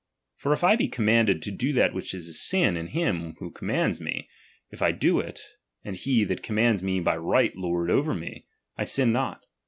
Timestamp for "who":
3.37-3.51